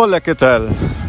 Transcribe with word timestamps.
Hola, 0.00 0.20
¿qué 0.20 0.36
tal? 0.36 0.68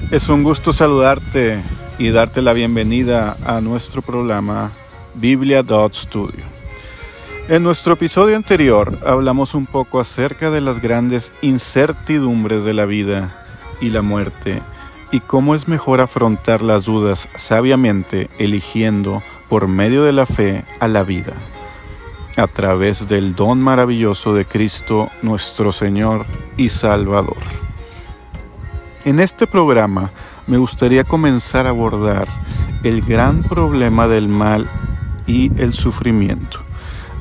Es 0.10 0.30
un 0.30 0.42
gusto 0.42 0.74
saludarte 0.74 1.62
y 2.00 2.10
darte 2.10 2.42
la 2.42 2.54
bienvenida 2.54 3.38
a 3.46 3.62
nuestro 3.62 4.02
programa 4.02 4.72
Biblia 5.14 5.64
Studio. 5.94 6.44
En 7.50 7.62
nuestro 7.62 7.94
episodio 7.94 8.36
anterior 8.36 8.98
hablamos 9.06 9.54
un 9.54 9.68
poco 9.68 10.00
acerca 10.00 10.50
de 10.50 10.62
las 10.62 10.82
grandes 10.82 11.34
incertidumbres 11.44 12.64
de 12.64 12.74
la 12.74 12.88
vida 12.88 13.46
y 13.80 13.90
la 13.90 14.02
muerte 14.02 14.60
y 15.12 15.20
cómo 15.20 15.54
es 15.54 15.68
mejor 15.68 16.02
afrontar 16.02 16.64
las 16.64 16.86
dudas 16.86 17.30
sabiamente 17.36 18.28
eligiendo 18.40 19.22
por 19.50 19.68
medio 19.68 20.04
de 20.04 20.14
la 20.14 20.26
fe 20.26 20.66
a 20.80 20.88
la 20.88 21.04
vida, 21.04 21.34
a 22.38 22.48
través 22.48 23.08
del 23.08 23.36
don 23.36 23.62
maravilloso 23.62 24.34
de 24.34 24.46
Cristo 24.46 25.10
nuestro 25.22 25.72
Señor 25.72 26.26
y 26.58 26.70
Salvador. 26.70 27.69
En 29.06 29.20
este 29.20 29.48
programa 29.48 30.12
me 30.46 30.58
gustaría 30.58 31.06
comenzar 31.06 31.66
a 31.66 31.70
abordar 31.70 32.28
el 32.84 33.02
gran 33.02 33.44
problema 33.44 34.08
del 34.08 34.28
mal 34.28 34.70
y 35.26 35.52
el 35.62 35.74
sufrimiento, 35.74 36.60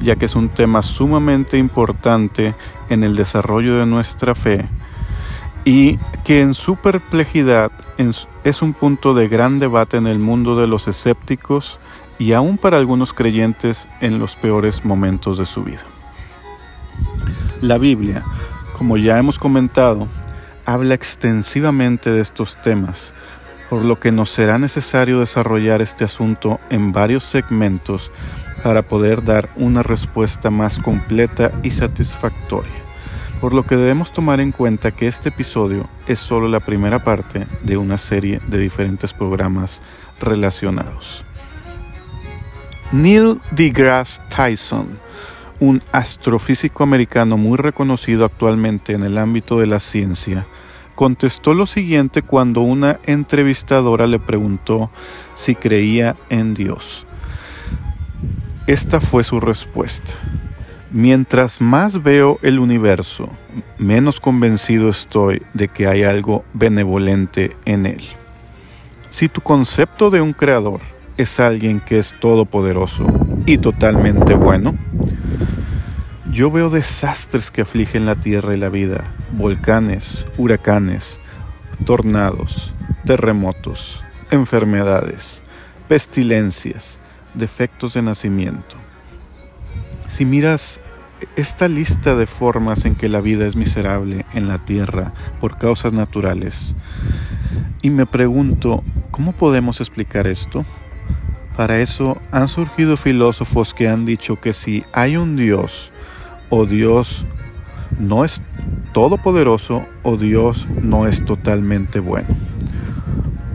ya 0.00 0.16
que 0.16 0.26
es 0.26 0.34
un 0.34 0.48
tema 0.48 0.82
sumamente 0.82 1.56
importante 1.56 2.54
en 2.88 3.04
el 3.04 3.14
desarrollo 3.14 3.78
de 3.78 3.86
nuestra 3.86 4.34
fe 4.34 4.68
y 5.64 5.98
que 6.24 6.40
en 6.40 6.54
su 6.54 6.76
perplejidad 6.76 7.70
es 8.44 8.62
un 8.62 8.72
punto 8.72 9.14
de 9.14 9.28
gran 9.28 9.58
debate 9.60 9.98
en 9.98 10.06
el 10.06 10.18
mundo 10.18 10.56
de 10.56 10.66
los 10.66 10.88
escépticos 10.88 11.78
y 12.18 12.32
aún 12.32 12.58
para 12.58 12.78
algunos 12.78 13.12
creyentes 13.12 13.86
en 14.00 14.18
los 14.18 14.34
peores 14.34 14.84
momentos 14.84 15.38
de 15.38 15.46
su 15.46 15.62
vida. 15.62 15.84
La 17.60 17.78
Biblia, 17.78 18.24
como 18.76 18.96
ya 18.96 19.18
hemos 19.18 19.38
comentado, 19.38 20.08
habla 20.68 20.94
extensivamente 20.94 22.10
de 22.10 22.20
estos 22.20 22.60
temas, 22.62 23.12
por 23.70 23.84
lo 23.84 23.98
que 23.98 24.12
nos 24.12 24.30
será 24.30 24.58
necesario 24.58 25.20
desarrollar 25.20 25.80
este 25.82 26.04
asunto 26.04 26.60
en 26.70 26.92
varios 26.92 27.24
segmentos 27.24 28.10
para 28.62 28.82
poder 28.82 29.24
dar 29.24 29.48
una 29.56 29.82
respuesta 29.82 30.50
más 30.50 30.78
completa 30.78 31.52
y 31.62 31.70
satisfactoria 31.70 32.88
por 33.40 33.54
lo 33.54 33.64
que 33.64 33.76
debemos 33.76 34.12
tomar 34.12 34.40
en 34.40 34.52
cuenta 34.52 34.90
que 34.90 35.06
este 35.06 35.28
episodio 35.28 35.88
es 36.06 36.18
solo 36.18 36.48
la 36.48 36.60
primera 36.60 36.98
parte 36.98 37.46
de 37.62 37.76
una 37.76 37.96
serie 37.96 38.40
de 38.48 38.58
diferentes 38.58 39.12
programas 39.12 39.80
relacionados. 40.20 41.24
Neil 42.90 43.40
deGrasse 43.52 44.20
Tyson, 44.34 44.98
un 45.60 45.82
astrofísico 45.92 46.82
americano 46.82 47.36
muy 47.36 47.56
reconocido 47.56 48.24
actualmente 48.24 48.92
en 48.92 49.02
el 49.02 49.18
ámbito 49.18 49.58
de 49.58 49.66
la 49.66 49.80
ciencia, 49.80 50.46
contestó 50.94 51.54
lo 51.54 51.66
siguiente 51.66 52.22
cuando 52.22 52.60
una 52.60 52.98
entrevistadora 53.06 54.06
le 54.06 54.18
preguntó 54.18 54.90
si 55.34 55.54
creía 55.54 56.16
en 56.28 56.54
Dios. 56.54 57.06
Esta 58.66 59.00
fue 59.00 59.24
su 59.24 59.40
respuesta. 59.40 60.14
Mientras 60.90 61.60
más 61.60 62.02
veo 62.02 62.38
el 62.42 62.58
universo, 62.58 63.28
menos 63.78 64.20
convencido 64.20 64.88
estoy 64.88 65.42
de 65.54 65.68
que 65.68 65.86
hay 65.86 66.02
algo 66.02 66.44
benevolente 66.54 67.56
en 67.64 67.86
él. 67.86 68.02
Si 69.10 69.28
tu 69.28 69.40
concepto 69.40 70.10
de 70.10 70.20
un 70.20 70.32
creador 70.32 70.80
es 71.16 71.40
alguien 71.40 71.80
que 71.80 71.98
es 71.98 72.14
todopoderoso 72.20 73.06
y 73.46 73.58
totalmente 73.58 74.34
bueno, 74.34 74.74
yo 76.38 76.50
veo 76.52 76.70
desastres 76.70 77.50
que 77.50 77.62
afligen 77.62 78.06
la 78.06 78.14
tierra 78.14 78.54
y 78.54 78.58
la 78.58 78.68
vida, 78.68 79.02
volcanes, 79.32 80.24
huracanes, 80.36 81.18
tornados, 81.84 82.72
terremotos, 83.04 84.04
enfermedades, 84.30 85.42
pestilencias, 85.88 86.98
defectos 87.34 87.94
de 87.94 88.02
nacimiento 88.02 88.76
si 90.08 90.24
miras 90.24 90.80
esta 91.36 91.68
lista 91.68 92.16
de 92.16 92.26
formas 92.26 92.84
en 92.84 92.94
que 92.94 93.08
la 93.08 93.20
vida 93.20 93.46
es 93.46 93.54
miserable 93.54 94.24
en 94.34 94.48
la 94.48 94.58
tierra 94.58 95.12
por 95.40 95.58
causas 95.58 95.92
naturales, 95.92 96.74
y 97.82 97.90
me 97.90 98.06
pregunto, 98.06 98.82
¿cómo 99.10 99.32
podemos 99.32 99.80
explicar 99.80 100.26
esto? 100.26 100.64
Para 101.56 101.78
eso 101.78 102.18
han 102.32 102.48
surgido 102.48 102.96
filósofos 102.96 103.74
que 103.74 103.88
han 103.88 104.06
dicho 104.06 104.40
que 104.40 104.52
si 104.52 104.84
hay 104.92 105.16
un 105.16 105.36
Dios, 105.36 105.90
o 106.50 106.66
Dios 106.66 107.24
no 107.98 108.24
es 108.24 108.42
todopoderoso, 108.92 109.84
o 110.02 110.16
Dios 110.16 110.66
no 110.82 111.06
es 111.06 111.24
totalmente 111.24 112.00
bueno. 112.00 112.28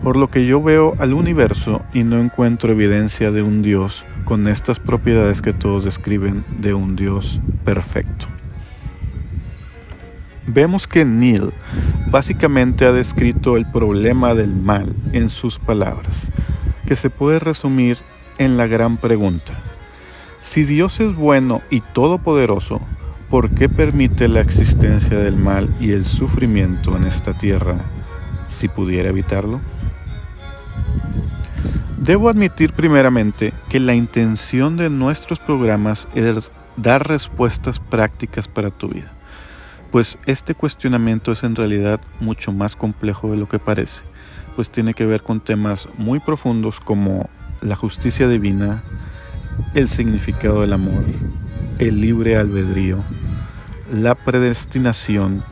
Por 0.02 0.16
lo 0.16 0.30
que 0.30 0.46
yo 0.46 0.62
veo 0.62 0.94
al 0.98 1.14
universo 1.14 1.82
y 1.92 2.04
no 2.04 2.18
encuentro 2.18 2.72
evidencia 2.72 3.30
de 3.30 3.42
un 3.42 3.62
Dios 3.62 4.04
con 4.24 4.48
estas 4.48 4.78
propiedades 4.78 5.40
que 5.40 5.52
todos 5.52 5.84
describen 5.84 6.44
de 6.60 6.74
un 6.74 6.94
Dios 6.96 7.40
perfecto. 7.64 8.26
Vemos 10.46 10.86
que 10.86 11.06
Neil 11.06 11.50
básicamente 12.10 12.84
ha 12.84 12.92
descrito 12.92 13.56
el 13.56 13.64
problema 13.64 14.34
del 14.34 14.54
mal 14.54 14.94
en 15.12 15.30
sus 15.30 15.58
palabras, 15.58 16.28
que 16.86 16.96
se 16.96 17.08
puede 17.08 17.38
resumir 17.38 17.96
en 18.36 18.58
la 18.58 18.66
gran 18.66 18.98
pregunta. 18.98 19.63
Si 20.44 20.64
Dios 20.64 21.00
es 21.00 21.16
bueno 21.16 21.62
y 21.70 21.80
todopoderoso, 21.80 22.80
¿por 23.28 23.50
qué 23.50 23.68
permite 23.68 24.28
la 24.28 24.40
existencia 24.40 25.18
del 25.18 25.36
mal 25.36 25.74
y 25.80 25.92
el 25.92 26.04
sufrimiento 26.04 26.96
en 26.96 27.04
esta 27.06 27.32
tierra 27.32 27.76
si 28.46 28.68
pudiera 28.68 29.08
evitarlo? 29.08 29.60
Debo 31.98 32.28
admitir 32.28 32.72
primeramente 32.72 33.52
que 33.68 33.80
la 33.80 33.94
intención 33.94 34.76
de 34.76 34.90
nuestros 34.90 35.40
programas 35.40 36.06
es 36.14 36.52
dar 36.76 37.08
respuestas 37.08 37.80
prácticas 37.80 38.46
para 38.46 38.70
tu 38.70 38.88
vida, 38.88 39.10
pues 39.90 40.18
este 40.26 40.54
cuestionamiento 40.54 41.32
es 41.32 41.42
en 41.42 41.56
realidad 41.56 42.00
mucho 42.20 42.52
más 42.52 42.76
complejo 42.76 43.30
de 43.30 43.38
lo 43.38 43.48
que 43.48 43.58
parece, 43.58 44.04
pues 44.54 44.70
tiene 44.70 44.94
que 44.94 45.06
ver 45.06 45.22
con 45.22 45.40
temas 45.40 45.88
muy 45.96 46.20
profundos 46.20 46.78
como 46.78 47.28
la 47.62 47.74
justicia 47.74 48.28
divina, 48.28 48.84
el 49.74 49.88
significado 49.88 50.60
del 50.60 50.72
amor, 50.72 51.04
el 51.78 52.00
libre 52.00 52.36
albedrío, 52.36 52.98
la 53.92 54.14
predestinación 54.14 55.42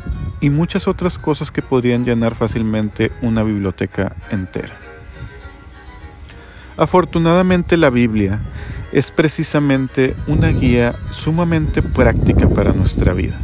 y 0.41 0.51
muchas 0.51 0.89
otras 0.89 1.19
cosas 1.19 1.51
que 1.51 1.63
podrían 1.63 2.05
llenar 2.05 2.35
fácilmente 2.35 3.13
una 3.23 3.43
biblioteca 3.43 4.17
entera. 4.31 4.75
Afortunadamente 6.77 7.77
la 7.77 7.91
Biblia 7.91 8.41
es 8.93 9.11
precisamente 9.11 10.15
una 10.27 10.49
guía 10.49 10.95
sumamente 11.11 11.83
práctica 11.83 12.49
para 12.49 12.73
nuestra 12.73 13.13
vida. 13.13 13.39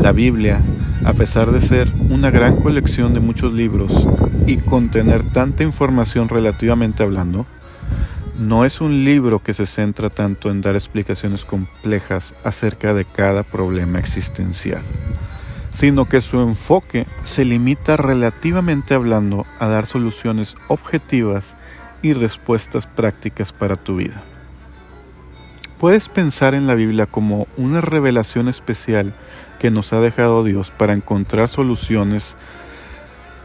La 0.00 0.12
Biblia, 0.12 0.60
a 1.04 1.12
pesar 1.12 1.52
de 1.52 1.60
ser 1.60 1.90
una 2.10 2.30
gran 2.30 2.56
colección 2.56 3.14
de 3.14 3.20
muchos 3.20 3.52
libros 3.52 4.06
y 4.46 4.58
contener 4.58 5.22
tanta 5.32 5.64
información 5.64 6.28
relativamente 6.28 7.02
hablando, 7.02 7.46
no 8.38 8.64
es 8.64 8.80
un 8.80 9.04
libro 9.04 9.38
que 9.38 9.54
se 9.54 9.66
centra 9.66 10.10
tanto 10.10 10.50
en 10.50 10.60
dar 10.60 10.74
explicaciones 10.74 11.44
complejas 11.44 12.34
acerca 12.44 12.92
de 12.92 13.04
cada 13.04 13.42
problema 13.42 13.98
existencial, 13.98 14.82
sino 15.72 16.06
que 16.06 16.20
su 16.20 16.40
enfoque 16.40 17.06
se 17.24 17.44
limita 17.44 17.96
relativamente 17.96 18.94
hablando 18.94 19.46
a 19.58 19.68
dar 19.68 19.86
soluciones 19.86 20.54
objetivas 20.68 21.54
y 22.02 22.12
respuestas 22.12 22.86
prácticas 22.86 23.52
para 23.52 23.76
tu 23.76 23.96
vida. 23.96 24.22
Puedes 25.78 26.08
pensar 26.08 26.54
en 26.54 26.66
la 26.66 26.74
Biblia 26.74 27.06
como 27.06 27.46
una 27.56 27.80
revelación 27.80 28.48
especial 28.48 29.14
que 29.58 29.70
nos 29.70 29.92
ha 29.92 30.00
dejado 30.00 30.44
Dios 30.44 30.70
para 30.70 30.92
encontrar 30.92 31.48
soluciones 31.48 32.36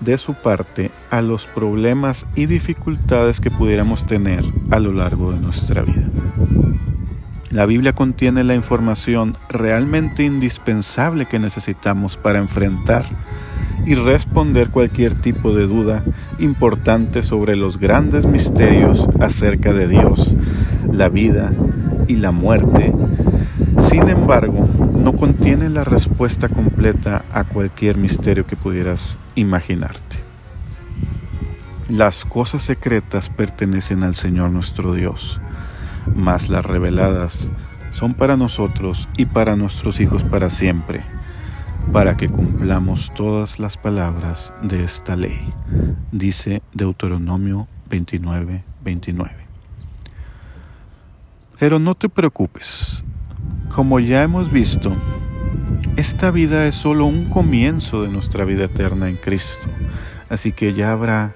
de 0.02 0.18
su 0.18 0.34
parte 0.34 0.92
a 1.10 1.22
los 1.22 1.48
problemas 1.48 2.26
y 2.36 2.48
dificultades 2.48 3.40
que 3.40 3.52
pudiéramos 3.52 4.06
tener 4.06 4.44
a 4.70 4.80
lo 4.80 4.92
largo 4.92 5.32
de 5.32 5.40
nuestra 5.40 5.84
vida. 5.84 6.10
La 7.52 7.66
Biblia 7.66 7.94
contiene 7.94 8.44
la 8.44 8.56
información 8.56 9.36
realmente 9.50 10.24
indispensable 10.24 11.26
que 11.26 11.40
necesitamos 11.40 12.18
para 12.18 12.40
enfrentar 12.40 13.06
y 13.86 13.96
responder 13.96 14.70
cualquier 14.70 15.16
tipo 15.16 15.54
de 15.54 15.68
duda 15.68 16.04
importante 16.40 17.24
sobre 17.24 17.56
los 17.56 17.78
grandes 17.78 18.26
misterios 18.26 19.08
acerca 19.20 19.74
de 19.74 19.88
Dios, 19.88 20.36
la 20.92 21.10
vida 21.10 21.52
y 22.08 22.16
la 22.16 22.32
muerte. 22.32 22.94
Sin 23.80 24.08
embargo, 24.08 24.68
no 24.96 25.14
contiene 25.14 25.70
la 25.70 25.84
respuesta 25.84 26.48
completa 26.48 27.24
a 27.34 27.44
cualquier 27.44 27.98
misterio 27.98 28.46
que 28.46 28.56
pudieras 28.56 29.18
imaginarte. 29.36 30.18
Las 31.90 32.26
cosas 32.26 32.62
secretas 32.62 33.30
pertenecen 33.30 34.04
al 34.04 34.16
Señor 34.16 34.50
nuestro 34.50 34.94
Dios, 34.94 35.42
mas 36.16 36.50
las 36.50 36.66
reveladas 36.66 37.52
son 37.92 38.14
para 38.14 38.38
nosotros 38.38 39.10
y 39.18 39.26
para 39.26 39.56
nuestros 39.56 40.00
hijos 40.00 40.24
para 40.24 40.50
siempre 40.50 41.04
para 41.92 42.16
que 42.16 42.30
cumplamos 42.30 43.12
todas 43.14 43.60
las 43.60 43.76
palabras 43.76 44.54
de 44.62 44.84
esta 44.84 45.18
ley, 45.18 45.54
dice 46.12 46.62
Deuteronomio 46.74 47.68
29, 47.90 48.64
29. 48.84 49.36
Pero 51.60 51.80
no 51.80 51.96
te 51.96 52.08
preocupes, 52.08 53.04
como 53.76 54.00
ya 54.00 54.24
hemos 54.24 54.50
visto, 54.50 54.96
esta 56.02 56.32
vida 56.32 56.66
es 56.66 56.74
solo 56.74 57.06
un 57.06 57.26
comienzo 57.26 58.02
de 58.02 58.10
nuestra 58.10 58.44
vida 58.44 58.64
eterna 58.64 59.08
en 59.08 59.18
Cristo, 59.18 59.68
así 60.30 60.52
que 60.52 60.74
ya 60.74 60.92
habrá 60.92 61.36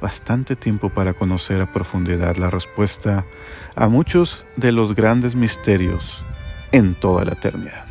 bastante 0.00 0.56
tiempo 0.56 0.88
para 0.88 1.12
conocer 1.12 1.60
a 1.60 1.70
profundidad 1.70 2.36
la 2.36 2.48
respuesta 2.48 3.26
a 3.74 3.88
muchos 3.88 4.46
de 4.56 4.72
los 4.72 4.94
grandes 4.94 5.36
misterios 5.36 6.24
en 6.72 6.94
toda 6.94 7.26
la 7.26 7.32
eternidad. 7.32 7.84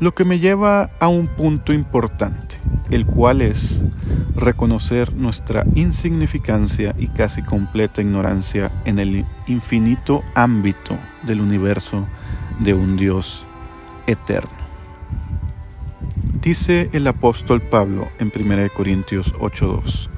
Lo 0.00 0.12
que 0.12 0.24
me 0.24 0.38
lleva 0.38 0.88
a 0.98 1.08
un 1.08 1.26
punto 1.26 1.74
importante, 1.74 2.56
el 2.88 3.04
cual 3.04 3.42
es 3.42 3.82
reconocer 4.34 5.12
nuestra 5.12 5.66
insignificancia 5.74 6.94
y 6.96 7.08
casi 7.08 7.42
completa 7.42 8.00
ignorancia 8.00 8.72
en 8.86 8.98
el 8.98 9.26
infinito 9.46 10.22
ámbito 10.34 10.98
del 11.22 11.42
universo 11.42 12.06
de 12.60 12.72
un 12.72 12.96
Dios 12.96 13.44
eterno. 14.06 14.59
Dice 16.40 16.88
el 16.92 17.06
apóstol 17.06 17.60
Pablo 17.60 18.08
en 18.18 18.32
1 18.34 18.70
Corintios 18.74 19.34
8:2, 19.38 20.08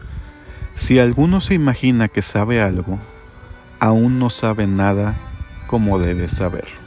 si 0.74 0.98
alguno 0.98 1.40
se 1.40 1.54
imagina 1.54 2.08
que 2.08 2.22
sabe 2.22 2.62
algo, 2.62 2.98
aún 3.80 4.18
no 4.18 4.30
sabe 4.30 4.66
nada 4.66 5.18
como 5.66 5.98
debe 5.98 6.28
saberlo. 6.28 6.80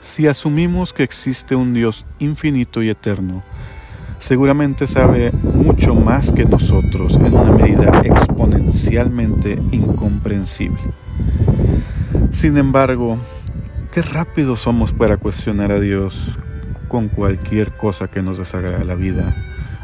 Si 0.00 0.26
asumimos 0.26 0.92
que 0.92 1.04
existe 1.04 1.54
un 1.54 1.72
Dios 1.72 2.04
infinito 2.18 2.82
y 2.82 2.88
eterno, 2.88 3.44
seguramente 4.18 4.88
sabe 4.88 5.30
mucho 5.30 5.94
más 5.94 6.32
que 6.32 6.44
nosotros 6.44 7.14
en 7.16 7.34
una 7.34 7.52
medida 7.52 8.02
exponencialmente 8.04 9.62
incomprensible. 9.70 10.82
Sin 12.32 12.56
embargo, 12.56 13.18
qué 13.92 14.02
rápido 14.02 14.56
somos 14.56 14.92
para 14.92 15.16
cuestionar 15.16 15.70
a 15.70 15.78
Dios 15.78 16.36
con 16.92 17.08
cualquier 17.08 17.72
cosa 17.72 18.08
que 18.08 18.20
nos 18.20 18.36
desagrade 18.36 18.84
la 18.84 18.94
vida, 18.94 19.34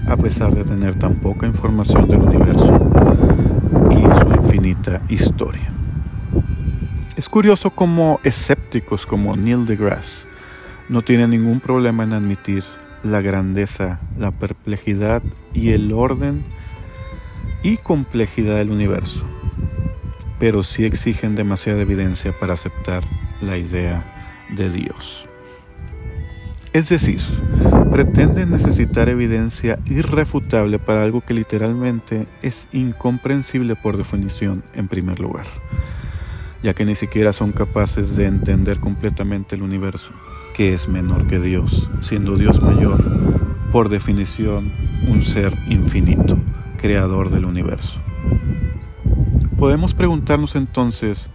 a 0.07 0.19
pesar 0.19 0.55
de 0.55 0.63
tener 0.63 0.95
tan 0.95 1.15
poca 1.15 1.47
información 1.47 2.07
del 2.07 2.19
universo 2.19 2.79
y 3.91 4.21
su 4.21 4.29
infinita 4.35 5.01
historia. 5.09 5.73
Es 7.17 7.31
curioso 7.31 7.71
cómo 7.71 8.21
escépticos 8.25 9.07
como 9.07 9.35
Neil 9.37 9.65
deGrasse 9.65 10.29
no 10.91 11.01
tienen 11.01 11.31
ningún 11.31 11.61
problema 11.61 12.05
en 12.05 12.13
admitir 12.13 12.63
la 13.03 13.23
grandeza, 13.23 14.01
la 14.19 14.31
perplejidad 14.31 15.23
y 15.55 15.71
el 15.71 15.93
orden 15.93 16.45
y 17.63 17.79
complejidad 17.79 18.57
del 18.57 18.71
universo, 18.71 19.25
pero 20.39 20.63
sí 20.63 20.85
exigen 20.85 21.37
demasiada 21.37 21.81
evidencia 21.81 22.39
para 22.39 22.53
aceptar 22.53 23.03
la 23.41 23.57
idea 23.57 24.05
de 24.51 24.69
Dios. 24.69 25.28
Es 26.79 26.89
decir, 26.89 27.21
pretenden 27.91 28.53
necesitar 28.53 29.09
evidencia 29.09 29.81
irrefutable 29.87 30.79
para 30.79 31.03
algo 31.03 31.21
que 31.21 31.35
literalmente 31.35 32.29
es 32.41 32.69
incomprensible 32.73 33.75
por 33.75 33.97
definición 33.97 34.63
en 34.75 34.87
primer 34.87 35.19
lugar 35.19 35.45
ya 36.63 36.75
que 36.75 36.85
ni 36.85 36.95
siquiera 36.95 37.33
son 37.33 37.53
capaces 37.53 38.17
de 38.17 38.27
entender 38.27 38.81
completamente 38.81 39.55
el 39.55 39.63
universo, 39.63 40.09
que 40.55 40.75
es 40.75 40.89
menor 40.89 41.29
que 41.29 41.39
Dios, 41.39 41.89
siendo 42.01 42.37
Dios 42.37 42.61
mayor, 42.61 43.03
por 43.71 43.89
definición, 43.89 44.73
un 45.07 45.23
ser 45.23 45.57
infinito, 45.69 46.37
creador 46.77 47.31
del 47.31 47.45
universo. 47.45 48.01
Podemos 49.57 49.95
preguntarnos 49.95 50.57
entonces, 50.57 51.29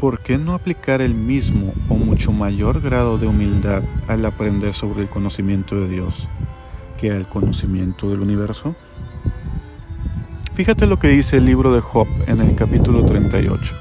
¿por 0.00 0.20
qué 0.20 0.38
no 0.38 0.54
aplicar 0.54 1.00
el 1.00 1.14
mismo 1.14 1.72
o 1.88 1.94
mucho 1.94 2.32
mayor 2.32 2.80
grado 2.80 3.18
de 3.18 3.26
humildad 3.26 3.82
al 4.08 4.24
aprender 4.24 4.74
sobre 4.74 5.02
el 5.02 5.08
conocimiento 5.08 5.80
de 5.80 5.88
Dios 5.88 6.28
que 7.00 7.12
al 7.12 7.28
conocimiento 7.28 8.08
del 8.10 8.20
universo? 8.20 8.74
Fíjate 10.54 10.86
lo 10.86 10.98
que 10.98 11.08
dice 11.08 11.38
el 11.38 11.46
libro 11.46 11.72
de 11.72 11.80
Job 11.80 12.06
en 12.26 12.40
el 12.40 12.54
capítulo 12.54 13.04
38. 13.04 13.74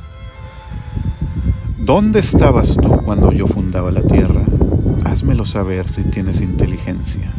¿Dónde 1.77 2.19
estabas 2.19 2.77
tú 2.81 2.97
cuando 3.03 3.31
yo 3.31 3.45
fundaba 3.45 3.91
la 3.91 4.01
tierra? 4.01 4.43
Házmelo 5.05 5.45
saber 5.45 5.89
si 5.89 6.03
tienes 6.03 6.41
inteligencia. 6.41 7.33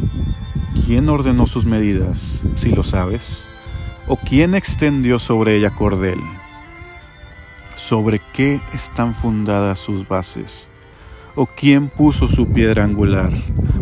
¿Quién 0.85 1.09
ordenó 1.09 1.47
sus 1.47 1.65
medidas, 1.65 2.43
si 2.53 2.69
lo 2.69 2.83
sabes? 2.83 3.45
¿O 4.07 4.17
quién 4.17 4.53
extendió 4.53 5.17
sobre 5.17 5.55
ella 5.55 5.71
cordel? 5.71 6.19
¿Sobre 7.87 8.19
qué 8.33 8.59
están 8.73 9.13
fundadas 9.13 9.77
sus 9.77 10.07
bases? 10.07 10.71
¿O 11.35 11.45
quién 11.45 11.89
puso 11.89 12.27
su 12.27 12.47
piedra 12.47 12.83
angular 12.83 13.31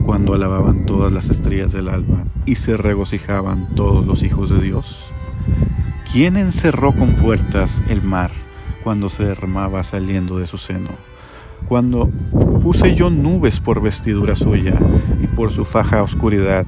cuando 0.05 0.33
alababan 0.33 0.85
todas 0.85 1.13
las 1.13 1.29
estrellas 1.29 1.71
del 1.71 1.87
alba 1.87 2.25
y 2.45 2.55
se 2.55 2.75
regocijaban 2.75 3.73
todos 3.75 4.05
los 4.05 4.23
hijos 4.23 4.49
de 4.49 4.59
Dios? 4.59 5.09
¿Quién 6.11 6.35
encerró 6.35 6.91
con 6.91 7.15
puertas 7.15 7.81
el 7.87 8.03
mar? 8.03 8.31
cuando 8.83 9.07
se 9.07 9.23
derramaba 9.23 9.81
saliendo 9.85 10.37
de 10.37 10.47
su 10.47 10.57
seno. 10.57 10.89
Cuando 11.69 12.09
puse 12.61 12.95
yo 12.95 13.09
nubes 13.09 13.61
por 13.61 13.81
vestidura 13.81 14.35
suya 14.35 14.77
y 15.23 15.27
por 15.27 15.53
su 15.53 15.63
faja 15.63 16.03
oscuridad, 16.03 16.65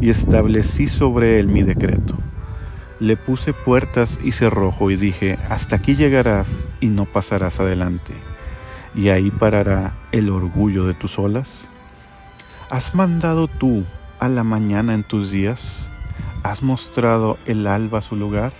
y 0.00 0.10
establecí 0.10 0.88
sobre 0.88 1.38
él 1.38 1.46
mi 1.46 1.62
decreto. 1.62 2.16
Le 3.02 3.16
puse 3.16 3.52
puertas 3.52 4.18
y 4.22 4.30
cerrojo 4.30 4.90
y 4.90 4.96
dije, 4.96 5.38
hasta 5.50 5.76
aquí 5.76 5.96
llegarás 5.96 6.68
y 6.80 6.86
no 6.86 7.04
pasarás 7.04 7.58
adelante, 7.58 8.14
y 8.94 9.08
ahí 9.08 9.30
parará 9.30 9.92
el 10.12 10.30
orgullo 10.30 10.86
de 10.86 10.94
tus 10.94 11.18
olas. 11.18 11.66
¿Has 12.70 12.94
mandado 12.94 13.48
tú 13.48 13.84
a 14.20 14.28
la 14.28 14.44
mañana 14.44 14.94
en 14.94 15.02
tus 15.02 15.32
días? 15.32 15.90
¿Has 16.44 16.62
mostrado 16.62 17.38
el 17.44 17.66
alba 17.66 18.00
su 18.00 18.14
lugar? 18.14 18.52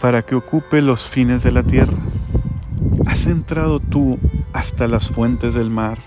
para 0.00 0.22
que 0.22 0.34
ocupe 0.34 0.82
los 0.82 1.08
fines 1.08 1.42
de 1.42 1.52
la 1.52 1.62
tierra. 1.62 1.96
¿Has 3.06 3.26
entrado 3.26 3.80
tú 3.80 4.18
hasta 4.52 4.86
las 4.86 5.08
fuentes 5.08 5.54
del 5.54 5.70
mar 5.70 5.98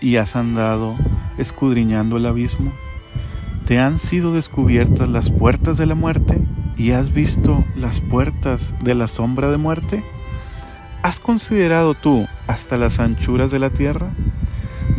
y 0.00 0.16
has 0.16 0.36
andado 0.36 0.96
escudriñando 1.38 2.16
el 2.16 2.26
abismo? 2.26 2.72
¿Te 3.66 3.80
han 3.80 3.98
sido 3.98 4.32
descubiertas 4.32 5.08
las 5.08 5.32
puertas 5.32 5.76
de 5.76 5.86
la 5.86 5.96
muerte 5.96 6.40
y 6.76 6.92
has 6.92 7.12
visto 7.12 7.64
las 7.74 8.00
puertas 8.00 8.72
de 8.84 8.94
la 8.94 9.08
sombra 9.08 9.50
de 9.50 9.56
muerte? 9.56 10.04
¿Has 11.02 11.18
considerado 11.18 11.94
tú 11.94 12.28
hasta 12.46 12.76
las 12.76 13.00
anchuras 13.00 13.50
de 13.50 13.58
la 13.58 13.70
tierra? 13.70 14.10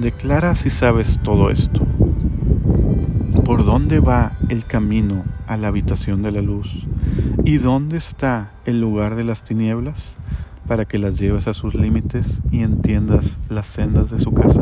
Declara 0.01 0.53
si 0.55 0.69
sabes 0.69 1.17
todo 1.23 1.49
esto. 1.49 1.87
¿Por 3.45 3.63
dónde 3.63 4.01
va 4.01 4.33
el 4.49 4.65
camino 4.65 5.23
a 5.47 5.55
la 5.55 5.69
habitación 5.69 6.21
de 6.21 6.33
la 6.33 6.41
luz? 6.41 6.85
¿Y 7.45 7.59
dónde 7.59 7.95
está 7.95 8.51
el 8.65 8.81
lugar 8.81 9.15
de 9.15 9.23
las 9.23 9.43
tinieblas? 9.43 10.17
Para 10.67 10.83
que 10.83 10.99
las 10.99 11.17
lleves 11.17 11.47
a 11.47 11.53
sus 11.53 11.73
límites 11.73 12.41
y 12.51 12.63
entiendas 12.63 13.37
las 13.47 13.67
sendas 13.67 14.11
de 14.11 14.19
su 14.19 14.33
casa. 14.33 14.61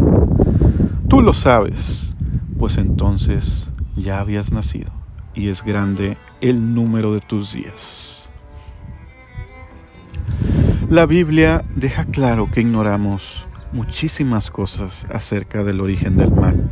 Tú 1.08 1.24
lo 1.24 1.34
sabes, 1.34 2.14
pues 2.60 2.78
entonces 2.78 3.72
ya 3.96 4.20
habías 4.20 4.52
nacido 4.52 4.92
y 5.34 5.50
es 5.50 5.64
grande 5.64 6.18
el 6.42 6.74
número 6.74 7.14
de 7.14 7.22
tus 7.22 7.54
días. 7.54 8.30
La 10.90 11.06
Biblia 11.06 11.66
deja 11.76 12.06
claro 12.06 12.50
que 12.52 12.62
ignoramos 12.62 13.48
muchísimas 13.74 14.52
cosas 14.52 15.06
acerca 15.12 15.64
del 15.64 15.82
origen 15.82 16.16
del 16.16 16.32
mal 16.32 16.70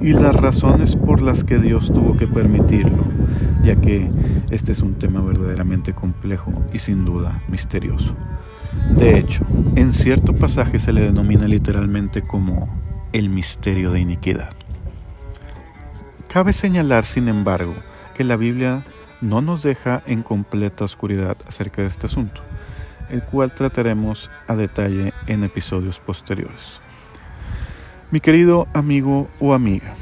y 0.00 0.12
las 0.12 0.34
razones 0.36 0.96
por 0.96 1.22
las 1.22 1.44
que 1.44 1.58
Dios 1.58 1.92
tuvo 1.92 2.16
que 2.16 2.26
permitirlo, 2.26 3.04
ya 3.64 3.76
que 3.80 4.10
este 4.50 4.72
es 4.72 4.80
un 4.80 4.94
tema 4.94 5.20
verdaderamente 5.20 5.94
complejo 5.94 6.52
y 6.72 6.80
sin 6.80 7.04
duda 7.04 7.42
misterioso. 7.48 8.14
De 8.96 9.18
hecho, 9.18 9.44
en 9.76 9.92
cierto 9.92 10.34
pasaje 10.34 10.78
se 10.78 10.92
le 10.92 11.02
denomina 11.02 11.46
literalmente 11.46 12.22
como 12.22 12.68
el 13.12 13.28
misterio 13.28 13.92
de 13.92 14.00
iniquidad. 14.00 14.50
Cabe 16.32 16.52
señalar, 16.52 17.04
sin 17.04 17.28
embargo, 17.28 17.74
que 18.14 18.24
la 18.24 18.36
Biblia 18.36 18.84
no 19.20 19.42
nos 19.42 19.62
deja 19.62 20.02
en 20.06 20.22
completa 20.22 20.84
oscuridad 20.84 21.36
acerca 21.46 21.82
de 21.82 21.88
este 21.88 22.06
asunto 22.06 22.42
el 23.12 23.22
cual 23.22 23.52
trataremos 23.52 24.30
a 24.48 24.56
detalle 24.56 25.12
en 25.26 25.44
episodios 25.44 26.00
posteriores. 26.00 26.80
Mi 28.10 28.20
querido 28.20 28.66
amigo 28.72 29.28
o 29.38 29.52
amiga, 29.52 29.94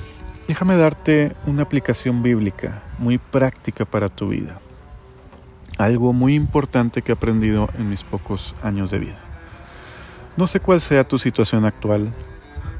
déjame 0.46 0.76
darte 0.76 1.34
una 1.44 1.62
aplicación 1.62 2.22
bíblica 2.22 2.82
muy 2.98 3.18
práctica 3.18 3.84
para 3.84 4.08
tu 4.08 4.28
vida. 4.28 4.60
Algo 5.76 6.12
muy 6.12 6.36
importante 6.36 7.02
que 7.02 7.10
he 7.10 7.14
aprendido 7.14 7.68
en 7.78 7.90
mis 7.90 8.04
pocos 8.04 8.54
años 8.62 8.92
de 8.92 9.00
vida. 9.00 9.18
No 10.36 10.46
sé 10.46 10.60
cuál 10.60 10.80
sea 10.80 11.06
tu 11.06 11.18
situación 11.18 11.64
actual, 11.64 12.12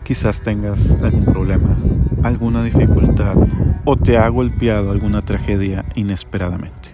Quizás 0.02 0.40
tengas 0.40 0.90
algún 1.02 1.24
problema, 1.24 1.76
alguna 2.22 2.62
dificultad 2.62 3.36
o 3.84 3.96
te 3.96 4.18
ha 4.18 4.28
golpeado 4.28 4.90
alguna 4.90 5.22
tragedia 5.22 5.84
inesperadamente. 5.94 6.90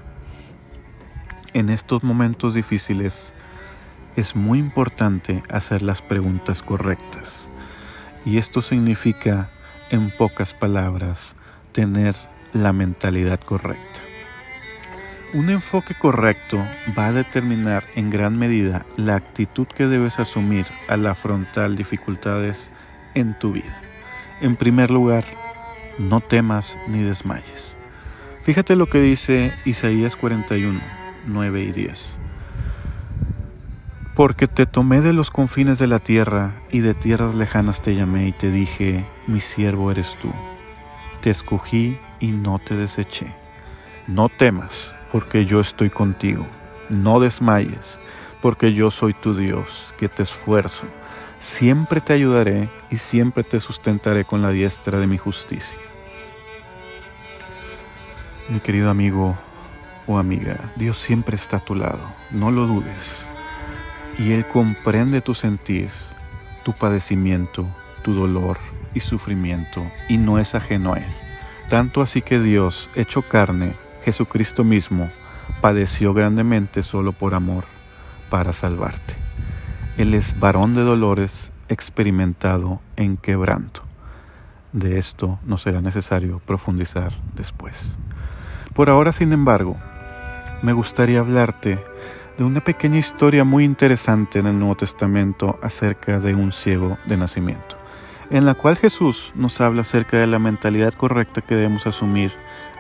En 1.53 1.71
estos 1.71 2.05
momentos 2.05 2.55
difíciles 2.55 3.33
es 4.15 4.37
muy 4.37 4.59
importante 4.59 5.43
hacer 5.51 5.83
las 5.83 6.03
preguntas 6.03 6.63
correctas. 6.63 7.49
Y 8.25 8.39
esto 8.39 8.63
significa, 8.63 9.51
en 9.91 10.11
pocas 10.11 10.55
palabras, 10.55 11.35
tener 11.73 12.15
la 12.53 12.73
mentalidad 12.73 13.41
correcta. 13.41 14.01
Un 15.35 15.51
enfoque 15.51 15.95
correcto 15.95 16.59
va 16.97 17.09
a 17.09 17.13
determinar 17.13 17.85
en 17.95 18.11
gran 18.11 18.39
medida 18.39 18.87
la 18.97 19.17
actitud 19.17 19.67
que 19.67 19.87
debes 19.87 20.19
asumir 20.19 20.67
al 20.89 21.07
afrontar 21.07 21.75
dificultades 21.75 22.71
en 23.15 23.39
tu 23.39 23.53
vida. 23.53 23.86
En 24.41 24.57
primer 24.57 24.91
lugar, 24.91 25.25
no 25.99 26.21
temas 26.21 26.77
ni 26.89 27.03
desmayes. 27.03 27.77
Fíjate 28.43 28.77
lo 28.77 28.87
que 28.87 29.01
dice 29.01 29.53
Isaías 29.65 30.15
41 30.15 30.79
9 31.27 31.63
y 31.63 31.73
10. 31.73 32.19
Porque 34.15 34.47
te 34.47 34.67
tomé 34.67 35.01
de 35.01 35.13
los 35.13 35.31
confines 35.31 35.79
de 35.79 35.87
la 35.87 35.99
tierra 35.99 36.55
y 36.71 36.81
de 36.81 36.95
tierras 36.95 37.35
lejanas 37.35 37.83
te 37.83 37.95
llamé 37.95 38.29
y 38.29 38.33
te 38.33 38.51
dije, 38.51 39.07
mi 39.27 39.41
siervo 39.41 39.91
eres 39.91 40.17
tú. 40.21 40.33
Te 41.21 41.31
escogí 41.31 41.99
y 42.21 42.29
no 42.29 42.59
te 42.59 42.77
deseché. 42.77 43.35
No 44.07 44.29
temas, 44.29 44.95
porque 45.13 45.45
yo 45.45 45.61
estoy 45.61 45.91
contigo. 45.91 46.47
No 46.89 47.21
desmayes, 47.21 47.99
porque 48.41 48.73
yo 48.73 48.91
soy 48.91 49.13
tu 49.13 49.35
Dios, 49.35 49.93
que 49.99 50.09
te 50.09 50.23
esfuerzo. 50.23 50.85
Siempre 51.41 52.01
te 52.01 52.13
ayudaré 52.13 52.69
y 52.91 52.97
siempre 52.97 53.45
te 53.45 53.61
sustentaré 53.61 54.25
con 54.25 54.43
la 54.43 54.51
diestra 54.51 54.99
de 54.99 55.07
mi 55.07 55.19
justicia. 55.19 55.79
Mi 58.49 58.61
querido 58.61 58.91
amigo, 58.91 59.37
o 60.07 60.19
amiga, 60.19 60.73
Dios 60.77 60.99
siempre 60.99 61.37
está 61.37 61.59
a 61.59 61.65
tu 61.65 61.75
lado, 61.75 62.15
no 62.31 62.51
lo 62.51 62.67
dudes. 62.67 63.29
Y 64.19 64.33
Él 64.33 64.47
comprende 64.47 65.21
tu 65.21 65.35
sentir, 65.35 65.91
tu 66.65 66.73
padecimiento, 66.73 67.67
tu 68.03 68.15
dolor 68.15 68.59
y 68.95 69.01
sufrimiento, 69.01 69.85
y 70.09 70.17
no 70.17 70.39
es 70.39 70.55
ajeno 70.55 70.95
a 70.95 70.99
Él. 70.99 71.15
Tanto 71.69 72.01
así 72.01 72.23
que 72.23 72.39
Dios, 72.39 72.89
hecho 72.95 73.23
carne, 73.23 73.75
Jesucristo 74.05 74.63
mismo, 74.63 75.11
padeció 75.61 76.15
grandemente 76.15 76.83
solo 76.83 77.13
por 77.13 77.35
amor, 77.35 77.65
para 78.31 78.53
salvarte. 78.53 79.26
Él 79.97 80.15
es 80.15 80.39
varón 80.39 80.75
de 80.75 80.83
dolores, 80.83 81.51
experimentado 81.69 82.81
en 82.97 83.17
quebranto. 83.17 83.83
De 84.73 84.99
esto 84.99 85.39
no 85.45 85.57
será 85.57 85.81
necesario 85.81 86.41
profundizar 86.45 87.13
después. 87.35 87.97
Por 88.75 88.91
ahora, 88.91 89.13
sin 89.13 89.33
embargo, 89.33 89.77
me 90.63 90.75
gustaría 90.75 91.21
hablarte 91.21 91.83
de 92.37 92.45
una 92.45 92.61
pequeña 92.61 92.99
historia 92.99 93.45
muy 93.45 93.65
interesante 93.65 94.39
en 94.39 94.47
el 94.47 94.59
Nuevo 94.59 94.77
Testamento 94.77 95.59
acerca 95.63 96.21
de 96.21 96.35
un 96.35 96.53
ciego 96.53 96.99
de 97.07 97.17
nacimiento, 97.17 97.77
en 98.31 98.45
la 98.45 98.53
cual 98.53 98.77
Jesús 98.77 99.33
nos 99.35 99.63
habla 99.63 99.81
acerca 99.81 100.19
de 100.19 100.27
la 100.27 100.39
mentalidad 100.39 100.93
correcta 100.93 101.41
que 101.41 101.55
debemos 101.55 101.87
asumir 101.87 102.33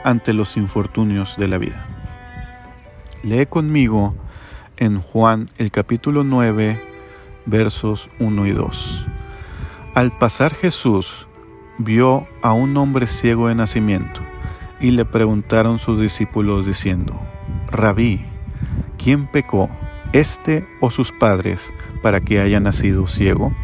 ante 0.04 0.34
los 0.34 0.58
infortunios 0.58 1.36
de 1.38 1.48
la 1.48 1.56
vida. 1.56 1.86
Lee 3.22 3.46
conmigo 3.46 4.14
en 4.76 5.00
Juan 5.00 5.46
el 5.56 5.70
capítulo 5.70 6.22
9, 6.22 6.95
versos 7.46 8.10
1 8.18 8.46
y 8.46 8.52
2. 8.52 9.06
Al 9.94 10.16
pasar 10.18 10.54
Jesús 10.54 11.26
vio 11.78 12.26
a 12.42 12.52
un 12.52 12.76
hombre 12.76 13.06
ciego 13.06 13.48
de 13.48 13.54
nacimiento 13.54 14.20
y 14.80 14.90
le 14.90 15.04
preguntaron 15.04 15.78
sus 15.78 16.00
discípulos 16.00 16.66
diciendo, 16.66 17.18
Rabí, 17.70 18.26
¿quién 18.98 19.26
pecó, 19.26 19.70
este 20.12 20.66
o 20.80 20.90
sus 20.90 21.12
padres, 21.12 21.72
para 22.02 22.20
que 22.20 22.40
haya 22.40 22.60
nacido 22.60 23.06
ciego? 23.06 23.54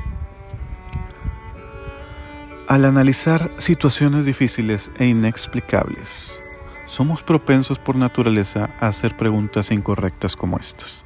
Al 2.69 2.85
analizar 2.85 3.51
situaciones 3.59 4.25
difíciles 4.25 4.91
e 4.99 5.07
inexplicables, 5.07 6.41
somos 6.87 7.23
propensos 7.23 7.79
por 7.79 7.97
naturaleza 7.97 8.71
a 8.81 8.87
hacer 8.87 9.17
preguntas 9.17 9.71
incorrectas 9.71 10.37
como 10.37 10.59
estas. 10.59 11.05